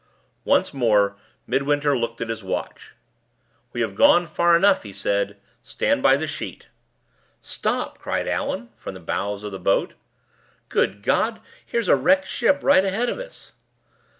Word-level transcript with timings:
Once 0.45 0.73
more 0.73 1.15
Midwinter 1.45 1.95
looked 1.95 2.21
at 2.21 2.29
his 2.29 2.43
watch. 2.43 2.93
"We 3.71 3.81
have 3.81 3.93
gone 3.93 4.25
far 4.25 4.57
enough," 4.57 4.81
he 4.81 4.93
said. 4.93 5.37
"Stand 5.61 6.01
by 6.01 6.17
the 6.17 6.25
sheet!" 6.25 6.69
"Stop!" 7.39 7.99
cried 7.99 8.27
Allan, 8.27 8.71
from 8.77 8.95
the 8.95 8.99
bows 8.99 9.43
of 9.43 9.51
the 9.51 9.59
boat. 9.59 9.93
"Good 10.69 11.03
God! 11.03 11.39
here's 11.63 11.87
a 11.87 11.95
wrecked 11.95 12.25
ship 12.27 12.61
right 12.63 12.83
ahead 12.83 13.09
of 13.09 13.19
us!" 13.19 13.51